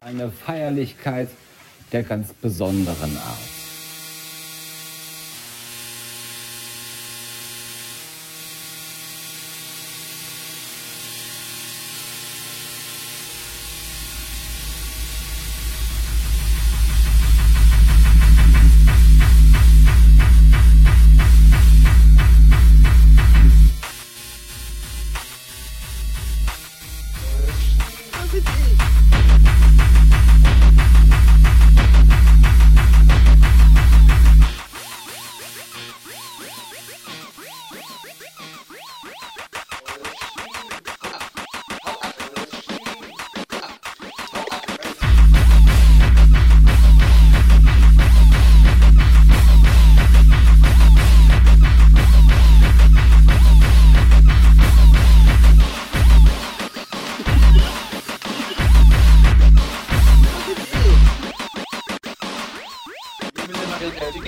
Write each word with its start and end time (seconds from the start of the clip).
Eine 0.00 0.30
Feierlichkeit 0.30 1.28
der 1.90 2.04
ganz 2.04 2.32
besonderen 2.32 3.16
Art. 3.16 3.57
Jetzt 64.14 64.24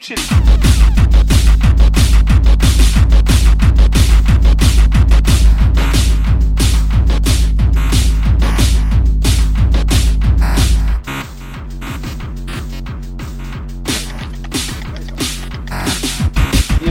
Wir 0.00 0.16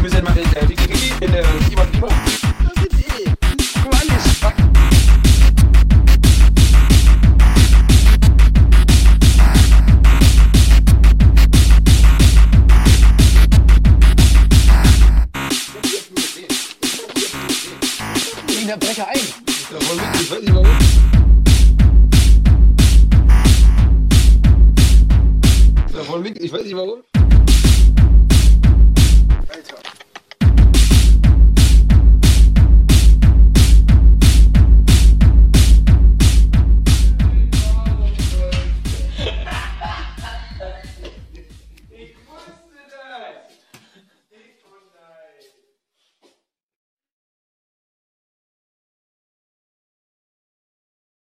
müssen 0.03 0.23
mal 0.23 0.37
äh, 0.37 1.25
in 1.25 1.31
der 1.31 1.43
jemand 1.67 1.95
immer. 1.95 2.38
Ik 26.49 26.55
weet 26.55 26.63
niet 26.63 26.73
waarom. 26.73 27.18